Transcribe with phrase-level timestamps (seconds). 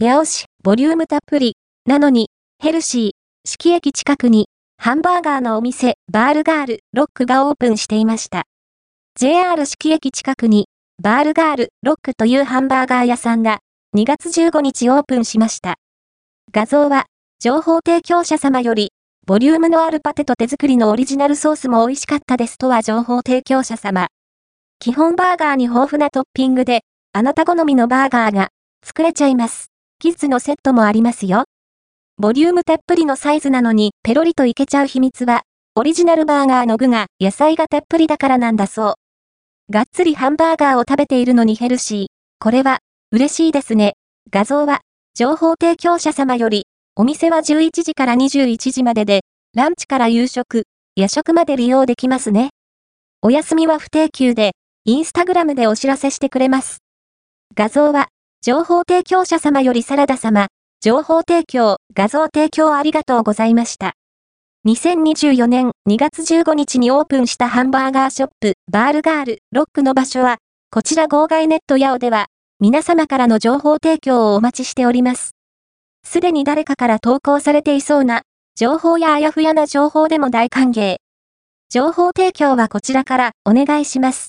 [0.00, 2.28] 八尾市、ボリュームたっぷり、なのに、
[2.60, 3.10] ヘルシー、
[3.44, 8.44] 四季駅近くに、ハンバーガーのお店、バールガール、ロックがオープンしていました。
[9.18, 10.68] JR 四季駅近くに、
[11.02, 13.58] バールガール、ロックというハンバーガー屋さんが、
[13.96, 15.74] 2月15日オープンしました。
[16.52, 17.06] 画像は、
[17.40, 18.92] 情報提供者様より、
[19.26, 24.06] ボリュームのあるパテと手作りのオリジナルソースも美味しかったですとは情報提供者様。
[24.78, 28.50] 基本バーガーに豊富なトッピングで、あなた好みのバーガーが
[28.84, 29.72] 作れちゃいます。
[30.00, 31.42] キッズのセットもありますよ。
[32.18, 35.42] ボリュームたっぷりのサイズなのにペロリといけちゃう秘密は、
[35.74, 39.72] オリジナルバーガーの具が野菜がたっぷりだからなんだそう。
[39.72, 42.06] がっつりハンバーガーを食べているのにヘルシー。
[42.38, 42.78] これは、
[43.10, 43.94] 嬉しいですね。
[44.30, 44.82] 画像は、
[45.14, 49.22] 情報提供者様より、お店は11時から21時までで、
[49.56, 50.62] ランチから夕食、
[50.94, 52.50] 夜食まで利用できますね。
[53.20, 54.52] お休みは不定休で、
[54.84, 56.78] インスタグラムでお知らせしてくれます。
[57.56, 58.06] 画像は、
[58.40, 60.46] 情報提供者様よりサラダ様、
[60.80, 63.94] 情報提供、画像提供ありがとうございました。
[64.64, 70.38] 2024年2月15日にオープンしたハンバーガーショップ、バールガール、ロックの場所は、
[70.70, 72.26] こちら号外ネットヤオでは、
[72.60, 75.32] 皆様からの情報提供をお待ちしております。
[76.04, 78.22] すでに誰かから投稿されていそうな、
[78.54, 80.96] 情報やあやふやな情報でも大歓迎。
[81.70, 84.26] 情報提供はこちらからお願いします。